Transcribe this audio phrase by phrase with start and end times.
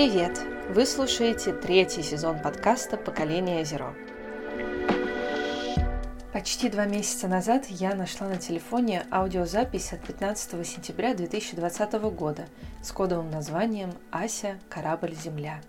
[0.00, 0.40] Привет!
[0.70, 3.94] Вы слушаете третий сезон подкаста «Поколение Зеро».
[6.32, 12.46] Почти два месяца назад я нашла на телефоне аудиозапись от 15 сентября 2020 года
[12.82, 14.58] с кодовым названием «Ася.
[14.70, 15.14] Корабль.
[15.14, 15.60] Земля».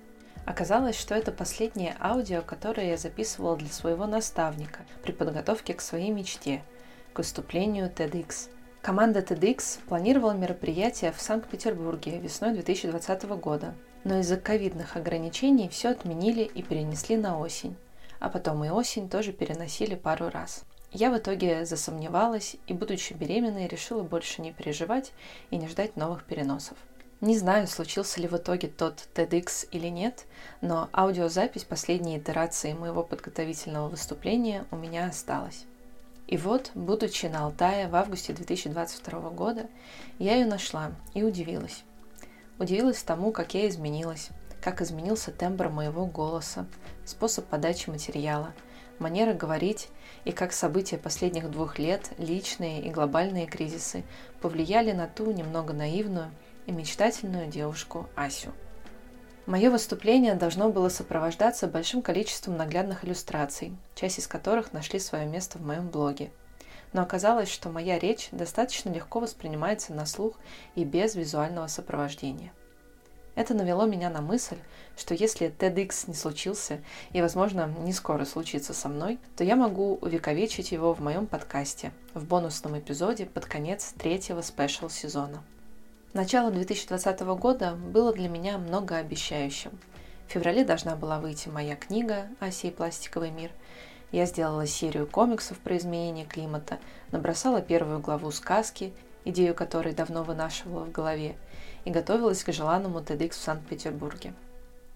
[0.45, 6.09] Оказалось, что это последнее аудио, которое я записывала для своего наставника при подготовке к своей
[6.09, 6.63] мечте–
[7.13, 8.47] к выступлению TEDx.
[8.81, 16.43] Команда TEDx планировала мероприятие в Санкт-Петербурге весной 2020 года, но из-за ковидных ограничений все отменили
[16.43, 17.75] и перенесли на осень.
[18.19, 20.63] А потом и осень тоже переносили пару раз.
[20.91, 25.13] Я в итоге засомневалась и, будучи беременной, решила больше не переживать
[25.49, 26.77] и не ждать новых переносов.
[27.21, 30.25] Не знаю, случился ли в итоге тот TEDx или нет,
[30.59, 35.65] но аудиозапись последней итерации моего подготовительного выступления у меня осталась.
[36.27, 39.67] И вот, будучи на Алтае в августе 2022 года,
[40.17, 41.83] я ее нашла и удивилась.
[42.61, 44.29] Удивилась тому, как я изменилась,
[44.61, 46.67] как изменился тембр моего голоса,
[47.05, 48.53] способ подачи материала,
[48.99, 49.89] манера говорить
[50.25, 54.03] и как события последних двух лет, личные и глобальные кризисы,
[54.41, 56.29] повлияли на ту немного наивную
[56.67, 58.53] и мечтательную девушку Асю.
[59.47, 65.57] Мое выступление должно было сопровождаться большим количеством наглядных иллюстраций, часть из которых нашли свое место
[65.57, 66.29] в моем блоге.
[66.93, 70.37] Но оказалось, что моя речь достаточно легко воспринимается на слух
[70.75, 72.51] и без визуального сопровождения.
[73.33, 74.57] Это навело меня на мысль,
[74.97, 76.81] что если TEDx не случился
[77.13, 81.93] и, возможно, не скоро случится со мной, то я могу увековечить его в моем подкасте
[82.13, 85.41] в бонусном эпизоде под конец третьего спешл сезона.
[86.13, 89.71] Начало 2020 года было для меня многообещающим.
[90.27, 93.51] В феврале должна была выйти моя книга «Асия и пластиковый мир».
[94.11, 96.79] Я сделала серию комиксов про изменение климата,
[97.11, 98.93] набросала первую главу сказки,
[99.23, 101.35] идею которой давно вынашивала в голове,
[101.85, 104.33] и готовилась к желанному TEDx в Санкт-Петербурге.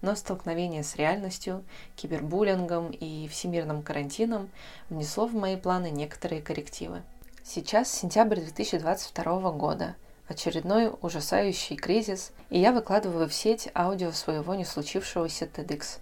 [0.02, 1.64] Но столкновение с реальностью,
[1.96, 4.50] кибербуллингом и всемирным карантином
[4.90, 7.02] внесло в мои планы некоторые коррективы.
[7.42, 9.96] Сейчас сентябрь 2022 года,
[10.28, 16.00] очередной ужасающий кризис, и я выкладываю в сеть аудио своего не случившегося TEDx,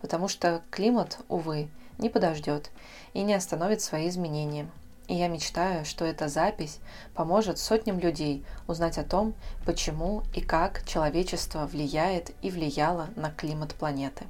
[0.00, 1.68] потому что климат, увы,
[1.98, 2.70] не подождет
[3.12, 4.68] и не остановит свои изменения–
[5.08, 6.80] и я мечтаю, что эта запись
[7.14, 9.34] поможет сотням людей узнать о том,
[9.64, 14.24] почему и как человечество влияет и влияло на климат планеты.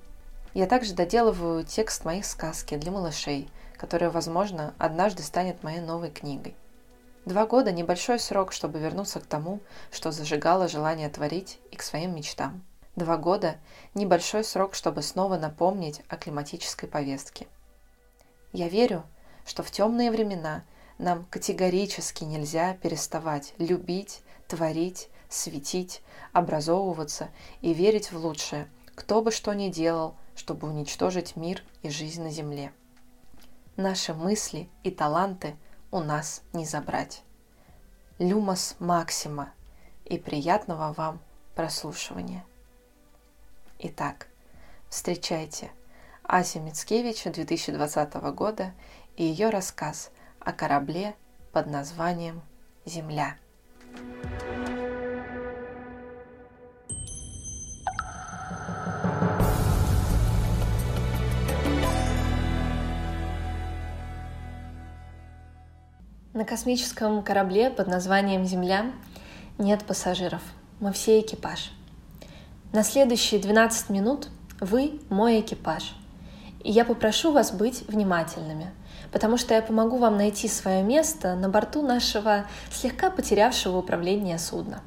[0.52, 6.54] Я также доделываю текст моих сказки для малышей, которая, возможно, однажды станет моей новой книгой.
[7.24, 9.60] Два года– небольшой срок, чтобы вернуться к тому,
[9.90, 12.62] что зажигало желание творить и к своим мечтам.
[12.94, 13.56] Два года–
[13.94, 17.46] небольшой срок, чтобы снова напомнить о климатической повестке.
[18.56, 19.04] Я верю,
[19.44, 20.64] что в темные времена
[20.96, 26.00] нам категорически нельзя переставать любить, творить, светить,
[26.32, 27.28] образовываться
[27.60, 32.30] и верить в лучшее, кто бы что ни делал, чтобы уничтожить мир и жизнь на
[32.30, 32.72] Земле.
[33.76, 35.54] Наши мысли и таланты
[35.90, 37.24] у нас не забрать.
[38.18, 39.52] Люмос Максима
[40.06, 41.20] и приятного вам
[41.54, 42.42] прослушивания.
[43.80, 44.28] Итак,
[44.88, 45.70] встречайте
[46.28, 48.72] Ася Мицкевич 2020 года
[49.16, 50.10] и ее рассказ
[50.40, 51.14] о корабле
[51.52, 52.42] под названием
[52.84, 53.36] «Земля».
[66.32, 68.90] На космическом корабле под названием «Земля»
[69.58, 70.42] нет пассажиров.
[70.80, 71.70] Мы все экипаж.
[72.72, 74.28] На следующие 12 минут
[74.60, 75.94] вы мой экипаж.
[76.66, 78.70] И я попрошу вас быть внимательными–
[79.12, 84.82] потому что я помогу вам найти свое место на борту нашего слегка потерявшего управление судна.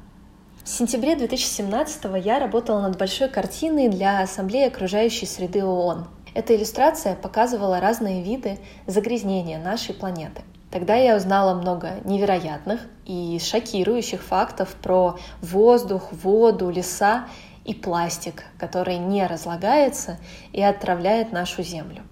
[0.62, 6.06] В сентябре 2017 я работала над большой картиной для Ассамблеи окружающей среды ООН.
[6.34, 10.42] Эта иллюстрация показывала разные виды загрязнения нашей планеты.
[10.70, 17.26] Тогда я узнала много невероятных и шокирующих фактов про воздух, воду, леса
[17.70, 20.18] и пластик, который не разлагается
[20.52, 22.02] и отравляет нашу Землю.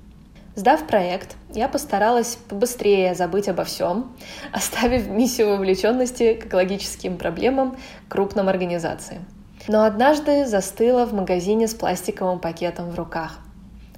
[0.55, 4.17] Сдав проект, я постаралась побыстрее забыть обо всем,
[4.53, 7.77] оставив миссию вовлеченности к экологическим проблемам
[8.09, 9.25] крупным организациям.
[9.67, 13.41] Но однажды застыла в магазине с пластиковым пакетом в руках.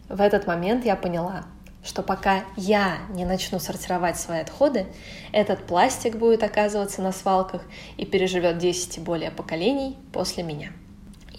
[0.09, 1.45] В этот момент я поняла,
[1.85, 4.87] что пока я не начну сортировать свои отходы,
[5.33, 7.61] этот пластик будет оказываться на свалках
[7.99, 10.73] и переживет 10 и более поколений после меня.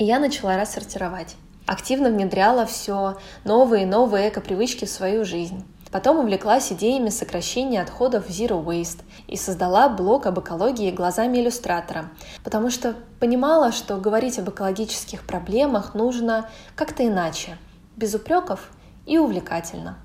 [0.02, 1.36] И я начала рассортировать
[1.68, 5.64] активно внедряла все новые и новые эко-привычки в свою жизнь.
[5.92, 12.10] Потом увлеклась идеями сокращения отходов Zero Waste и создала блог об экологии глазами иллюстратора,
[12.44, 17.60] потому что понимала, что говорить об экологических проблемах нужно как-то иначе,
[17.96, 18.72] без упреков
[19.06, 20.00] и увлекательно.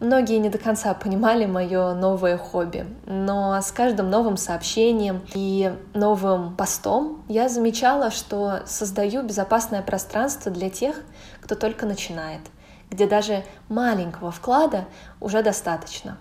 [0.00, 6.56] Многие не до конца понимали мое новое хобби, но с каждым новым сообщением и новым
[6.56, 10.96] постом я замечала, что создаю безопасное пространство для тех,
[11.40, 12.40] кто только начинает—
[12.94, 14.86] где даже маленького вклада
[15.20, 16.18] уже достаточно.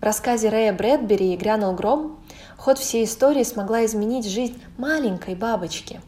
[0.00, 2.18] В рассказе Рэя Брэдбери «И грянул гром»
[2.56, 6.00] ход всей истории смогла изменить жизнь маленькой бабочки.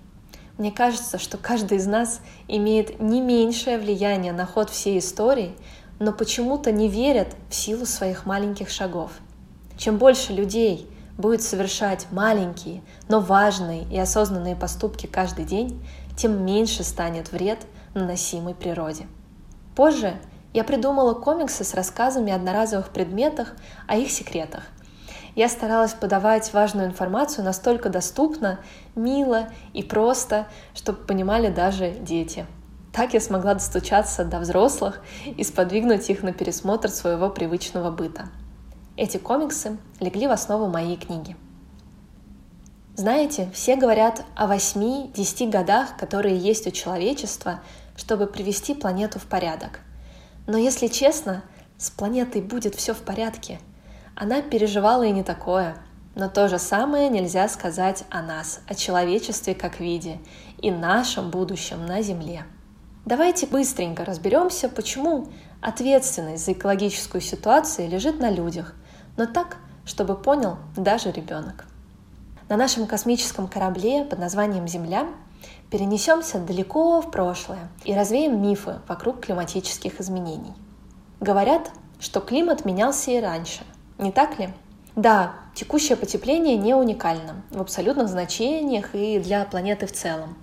[0.56, 5.54] Мне кажется, что каждый из нас имеет не меньшее влияние на ход всей истории,
[5.98, 9.12] но почему-то не верят в силу своих маленьких шагов.
[9.76, 15.84] Чем больше людей будет совершать маленькие, но важные и осознанные поступки каждый день,
[16.16, 17.58] тем меньше станет вред,
[17.94, 19.06] наносимый природе.
[19.74, 20.18] Позже
[20.52, 23.54] я придумала комиксы с рассказами о одноразовых предметах,
[23.86, 24.64] о их секретах.
[25.34, 28.58] Я старалась подавать важную информацию настолько доступно,
[28.96, 32.46] мило и просто, чтобы понимали даже дети.
[32.98, 38.28] Так я смогла достучаться до взрослых и сподвигнуть их на пересмотр своего привычного быта.
[38.96, 41.36] Эти комиксы легли в основу моей книги.
[42.96, 47.60] Знаете, все говорят о 8-10 годах, которые есть у человечества,
[47.96, 49.78] чтобы привести планету в порядок.
[50.48, 51.44] Но если честно,
[51.76, 53.60] с планетой будет все в порядке.
[54.16, 55.76] Она переживала и не такое.
[56.16, 60.18] Но то же самое нельзя сказать о нас, о человечестве как виде
[60.60, 62.42] и нашем будущем на Земле.
[63.08, 65.28] Давайте быстренько разберемся, почему
[65.62, 68.74] ответственность за экологическую ситуацию лежит на людях,
[69.16, 69.56] но так,
[69.86, 71.64] чтобы понял даже ребенок.
[72.50, 75.08] На нашем космическом корабле под названием Земля
[75.70, 80.52] Перенесемся далеко в прошлое и развеем мифы вокруг климатических изменений.
[81.18, 81.70] Говорят,
[82.00, 83.62] что климат менялся и раньше,
[83.96, 84.50] не так ли?
[84.96, 90.36] Да, текущее потепление не уникально в абсолютных значениях и для планеты в целом.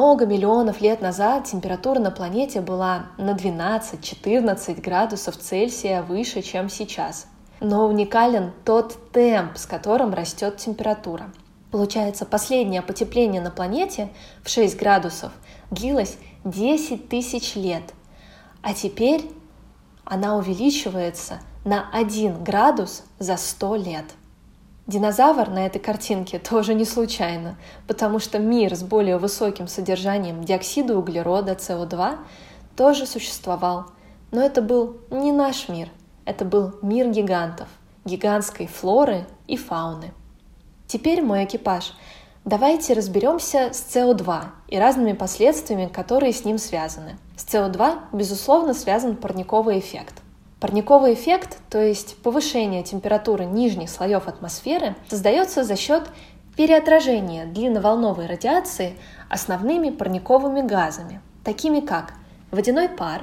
[0.00, 7.26] Много миллионов лет назад температура на планете была на 12-14 градусов Цельсия выше, чем сейчас.
[7.60, 11.30] Но уникален тот темп, с которым растет температура.
[11.70, 14.08] Получается, последнее потепление на планете
[14.42, 15.32] в 6 градусов
[15.70, 17.92] длилось 10 тысяч лет,
[18.62, 19.30] а теперь
[20.06, 24.04] она увеличивается на 1 градус за 100 лет.
[24.90, 27.56] Динозавр на этой картинке тоже не случайно,
[27.86, 32.18] потому что мир с более высоким содержанием диоксида углерода, СО2,
[32.76, 33.84] тоже существовал.
[34.32, 35.90] Но это был не наш мир,
[36.24, 37.68] это был мир гигантов,
[38.04, 40.12] гигантской флоры и фауны.
[40.88, 41.92] Теперь мой экипаж.
[42.44, 47.16] Давайте разберемся с СО2 и разными последствиями, которые с ним связаны.
[47.36, 50.19] С СО2, безусловно, связан парниковый эффект.
[50.60, 56.04] Парниковый эффект, то есть повышение температуры нижних слоев атмосферы, создается за счет
[56.56, 58.94] переотражения длинноволновой радиации
[59.28, 62.12] основными парниковыми газами, такими как
[62.50, 63.22] водяной пар,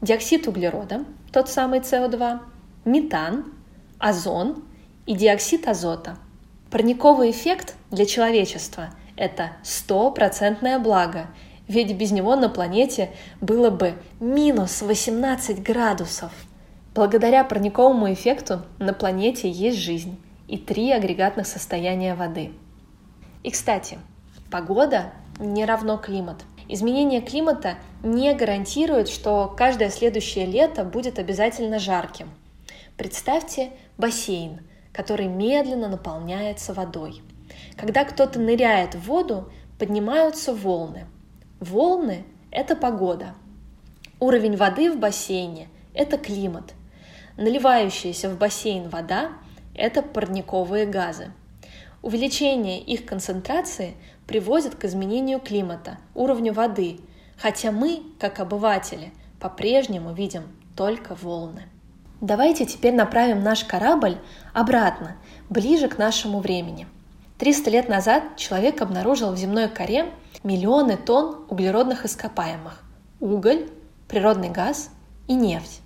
[0.00, 2.40] диоксид углерода, тот самый СО2,
[2.86, 3.52] метан,
[3.98, 4.64] озон
[5.04, 6.16] и диоксид азота–
[6.70, 11.28] Парниковый эффект для человечества– это стопроцентное благо,
[11.66, 13.10] ведь без него на планете
[13.40, 16.30] было бы минус 18 градусов.
[16.98, 22.50] Благодаря парниковому эффекту на планете есть жизнь и три агрегатных состояния воды.
[23.44, 23.98] И, кстати,
[24.50, 26.42] погода не равно климат.
[26.66, 32.30] Изменение климата не гарантирует, что каждое следующее лето будет обязательно жарким.
[32.96, 34.58] Представьте бассейн–
[34.92, 37.22] который медленно наполняется водой.
[37.76, 41.06] Когда кто-то ныряет в воду, поднимаются волны.
[41.60, 43.36] Волны– это погода.
[44.18, 46.74] Уровень воды в бассейне– это климат.
[47.38, 49.30] Наливающаяся в бассейн вода–
[49.76, 51.30] это парниковые газы.
[52.02, 53.94] Увеличение их концентрации
[54.26, 56.98] приводит к изменению климата, уровню воды,
[57.40, 61.62] хотя мы, как обыватели, по-прежнему видим только волны.
[62.20, 64.18] Давайте теперь направим наш корабль
[64.52, 65.16] обратно,
[65.48, 66.88] ближе к нашему времени.
[67.38, 70.06] 300 лет назад человек обнаружил в земной коре
[70.42, 72.82] миллионы тонн углеродных ископаемых–
[73.20, 73.68] уголь,
[74.08, 74.90] природный газ
[75.28, 75.82] и нефть.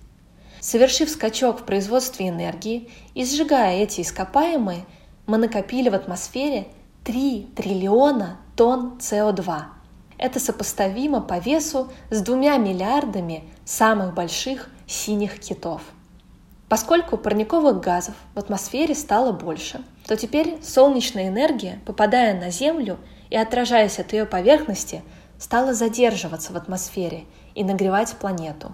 [0.63, 4.85] Совершив скачок в производстве энергии и сжигая эти ископаемые,
[5.27, 6.67] мы накопили в атмосфере
[7.03, 9.61] 3 триллиона тонн СО2.
[10.17, 15.81] Это сопоставимо по весу с двумя миллиардами самых больших синих китов–
[16.73, 22.97] Поскольку парниковых газов в атмосфере стало больше, то теперь солнечная энергия, попадая на Землю
[23.29, 25.03] и отражаясь от ее поверхности,
[25.37, 28.73] стала задерживаться в атмосфере и нагревать планету.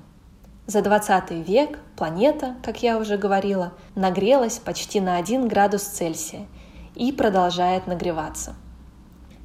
[0.70, 6.46] За 20 век планета, как я уже говорила, нагрелась почти на 1 градус Цельсия
[6.94, 8.54] и продолжает нагреваться.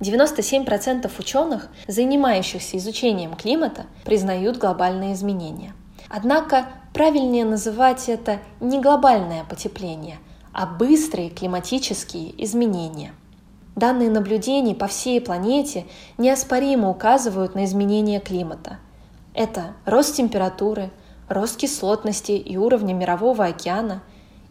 [0.00, 5.72] 97% ученых, занимающихся изучением климата, признают глобальные изменения.
[6.10, 10.18] Однако правильнее называть это не глобальное потепление,
[10.52, 13.14] а быстрые климатические изменения.
[13.76, 15.86] Данные наблюдений по всей планете
[16.18, 18.76] неоспоримо указывают на изменения климата.
[19.32, 20.90] Это рост температуры,
[21.28, 24.02] рост кислотности и уровня мирового океана,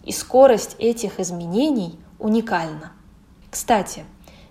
[0.04, 2.92] и скорость этих изменений уникальна.
[3.50, 4.04] Кстати,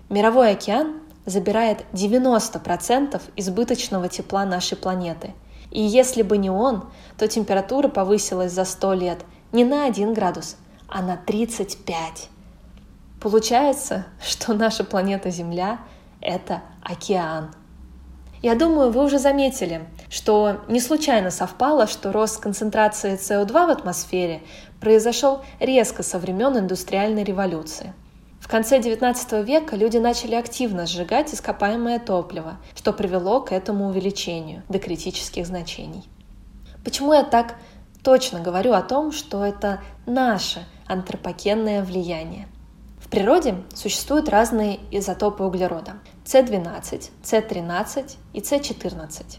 [0.09, 5.33] мировой океан забирает 90% избыточного тепла нашей планеты.
[5.69, 6.85] И если бы не он,
[7.17, 12.29] то температура повысилась за 100 лет не на 1 градус, а на 35.
[13.21, 15.79] Получается, что наша планета Земля–
[16.21, 17.53] это океан–
[18.43, 24.43] я думаю, вы уже заметили, что не случайно совпало, что рост концентрации СО2 в атмосфере
[24.79, 27.93] произошел резко со времен индустриальной революции.
[28.39, 34.61] В конце XIX века люди начали активно сжигать ископаемое топливо, что привело к этому увеличению
[34.69, 36.07] до критических значений.
[36.85, 37.55] Почему я так
[38.03, 42.47] точно говорю о том, что это наше антропогенное влияние?
[43.13, 49.37] природе существуют разные изотопы углерода– С12, С13 и С14.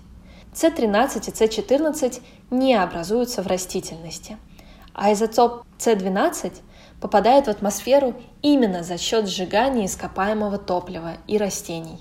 [0.54, 4.38] С13 и С14 не образуются в растительности,
[4.94, 6.52] а изотоп С12
[7.00, 11.98] попадает в атмосферу именно за счет сжигания ископаемого топлива и растений.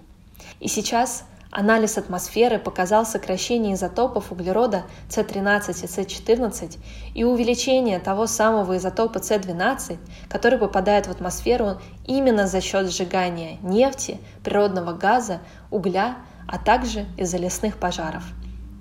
[0.60, 6.80] И сейчас Анализ атмосферы показал сокращение изотопов углерода С13 и С14
[7.14, 14.20] и увеличение того самого изотопа С12, который попадает в атмосферу именно за счет сжигания нефти,
[14.44, 16.18] природного газа, угля,
[16.48, 18.24] а также из-за лесных пожаров.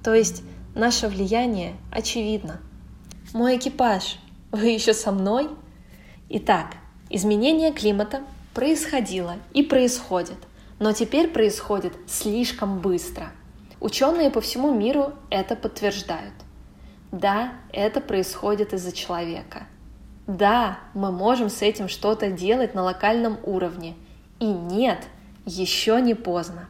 [0.02, 0.42] То есть
[0.74, 2.60] наше влияние очевидно.
[3.32, 4.18] Мой экипаж,
[4.50, 5.48] вы еще со мной?
[6.28, 6.74] Итак,
[7.10, 8.22] изменение климата
[8.54, 10.38] происходило и происходит–
[10.82, 13.30] но теперь происходит слишком быстро.
[13.78, 16.34] Ученые по всему миру это подтверждают.
[17.12, 19.68] Да, это происходит из-за человека.
[20.26, 23.94] Да, мы можем с этим что-то делать на локальном уровне.
[24.40, 24.98] И нет,
[25.46, 26.68] еще не поздно.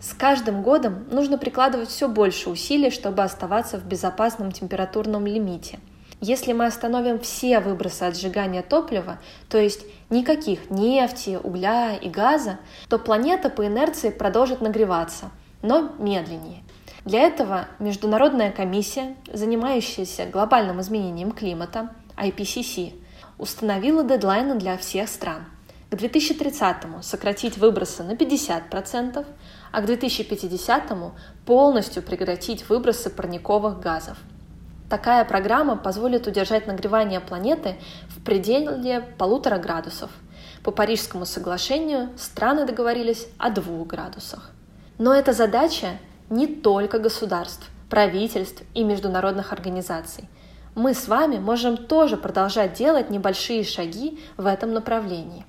[0.00, 5.78] С каждым годом нужно прикладывать все больше усилий, чтобы оставаться в безопасном температурном лимите–
[6.20, 12.58] если мы остановим все выбросы от сжигания топлива, то есть никаких нефти, угля и газа,
[12.90, 15.30] то планета по инерции продолжит нагреваться,
[15.62, 16.62] но медленнее.
[17.06, 22.92] Для этого Международная комиссия, занимающаяся глобальным изменением климата, IPCC,
[23.38, 25.46] установила дедлайны для всех стран.
[25.88, 29.24] К 2030 сократить выбросы на 50%,
[29.72, 30.92] а к 2050
[31.46, 34.18] полностью прекратить выбросы парниковых газов–
[34.90, 37.76] Такая программа позволит удержать нагревание планеты
[38.08, 40.10] в пределе полутора градусов.
[40.64, 44.50] По Парижскому соглашению страны договорились о двух градусах.
[44.98, 45.90] Но эта задача
[46.28, 50.28] не только государств, правительств и международных организаций.
[50.74, 55.46] Мы с вами можем тоже продолжать делать небольшие шаги в этом направлении.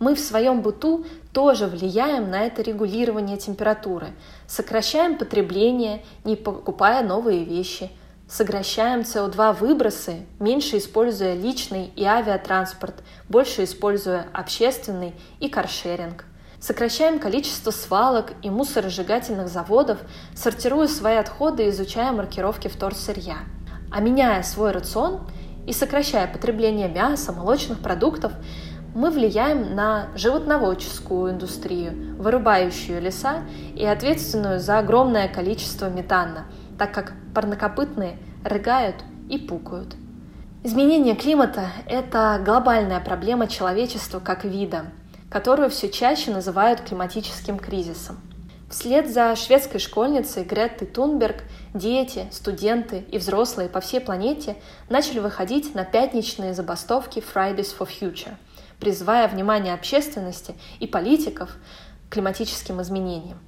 [0.00, 4.08] Мы в своем быту тоже влияем на это регулирование температуры,
[4.48, 7.90] сокращаем потребление, не покупая новые вещи–
[8.30, 16.26] Сокращаем СО2 выбросы, меньше используя личный и авиатранспорт, больше используя общественный и каршеринг.
[16.60, 19.98] Сокращаем количество свалок и мусоросжигательных заводов,
[20.32, 23.38] сортируя свои отходы и изучая маркировки вторсырья.
[23.90, 25.28] А меняя свой рацион
[25.66, 28.32] и сокращая потребление мяса, молочных продуктов,
[28.94, 33.42] мы влияем на животноводческую индустрию, вырубающую леса
[33.74, 36.46] и ответственную за огромное количество метана–
[36.80, 38.96] так как парнокопытные рыгают
[39.28, 39.96] и пукают.
[40.64, 44.86] Изменение климата– это глобальная проблема человечества как вида,
[45.28, 48.18] которую все чаще называют климатическим кризисом.
[48.70, 51.42] Вслед за шведской школьницей Греттой Тунберг
[51.74, 54.56] дети, студенты и взрослые по всей планете
[54.88, 58.36] начали выходить на пятничные забастовки Fridays for Future,
[58.80, 61.56] призывая внимание общественности и политиков
[62.08, 63.38] к климатическим изменениям.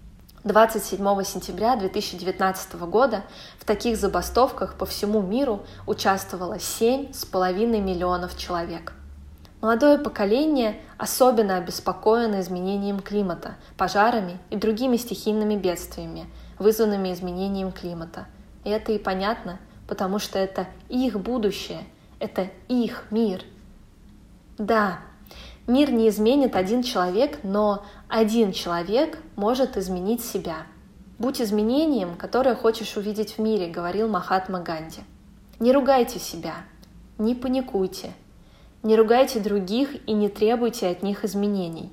[0.45, 3.23] 27 сентября 2019 года
[3.59, 8.93] в таких забастовках по всему миру участвовало 7,5 миллионов человек.
[9.61, 16.27] Молодое поколение особенно обеспокоено изменением климата, пожарами и другими стихийными бедствиями,
[16.59, 18.27] вызванными изменением климата.
[18.65, 21.85] И это и понятно, потому что это их будущее,
[22.19, 23.45] это их мир.
[24.59, 24.99] Да,
[25.67, 30.67] Мир не изменит один человек, но один человек может изменить себя.
[31.19, 35.03] Будь изменением, которое хочешь увидеть в мире, говорил Махатма Ганди.
[35.61, 36.55] Не ругайте себя,
[37.19, 38.13] не паникуйте,
[38.83, 41.93] не ругайте других и не требуйте от них изменений.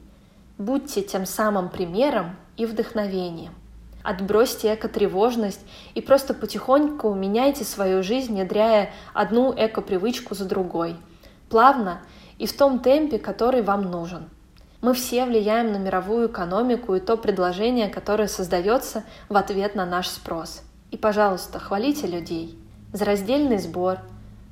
[0.58, 3.54] Будьте тем самым примером и вдохновением.
[4.02, 5.62] Отбросьте эко-тревожность
[5.94, 10.96] и просто потихоньку меняйте свою жизнь, внедряя одну эко-привычку за другой.
[11.50, 12.02] Плавно
[12.40, 14.28] и в том темпе, который вам нужен.
[14.82, 20.08] Мы все влияем на мировую экономику и то предложение, которое создается в ответ на наш
[20.08, 20.64] спрос.
[20.90, 22.58] И, пожалуйста, хвалите людей
[22.94, 24.00] за раздельный сбор,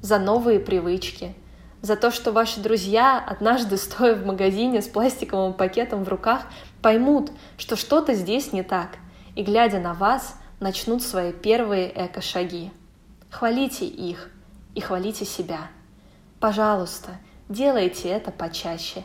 [0.01, 1.34] за новые привычки,
[1.82, 6.41] за то, что ваши друзья, однажды стоя в магазине с пластиковым пакетом в руках,
[6.84, 8.89] поймут, что что-то здесь не так–
[9.38, 12.72] и, глядя на вас, начнут свои первые эко-шаги.
[13.29, 14.32] Хвалите их
[14.74, 15.67] и хвалите себя.
[16.39, 17.12] Пожалуйста,
[17.50, 19.04] делайте это почаще.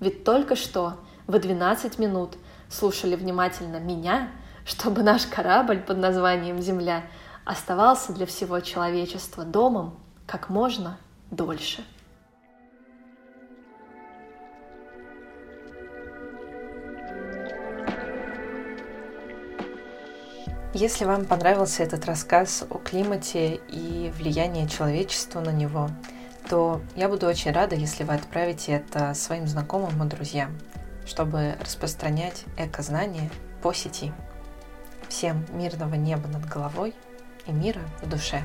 [0.00, 0.94] Ведь только что
[1.26, 2.36] вы 12 минут
[2.68, 4.30] слушали внимательно меня,
[4.64, 7.04] чтобы наш корабль под названием Земля
[7.44, 10.98] оставался для всего человечества домом как можно
[11.30, 11.84] дольше.
[20.76, 25.88] Если вам понравился этот рассказ о климате и влиянии человечества на него,
[26.48, 30.56] то я буду очень рада, если вы отправите это своим знакомым и друзьям,
[31.06, 33.30] чтобы распространять эко-знания
[33.62, 34.12] по сети.
[35.08, 36.94] Всем мирного неба над головой
[37.46, 38.42] и мира в душе.